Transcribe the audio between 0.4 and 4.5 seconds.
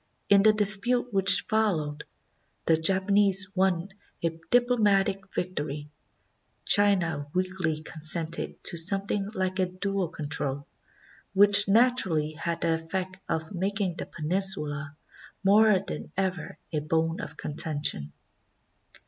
the dispute which followed, the Japanese won a